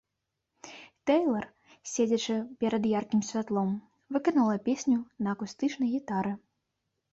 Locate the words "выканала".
4.17-4.59